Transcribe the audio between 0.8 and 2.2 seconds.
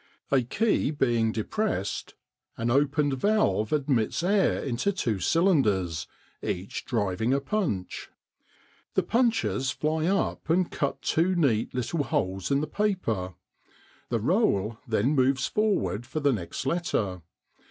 being depressed,